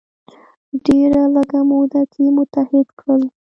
[0.85, 3.21] ډیره لږه موده کې متحد کړل.